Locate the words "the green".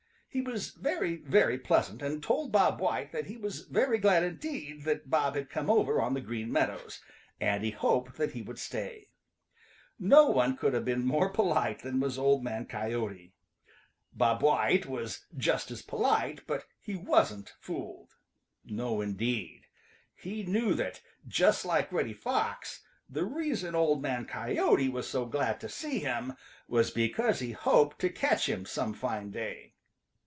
6.13-6.49